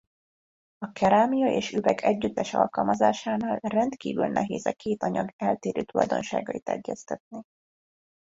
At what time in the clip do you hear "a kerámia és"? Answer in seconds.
0.77-1.71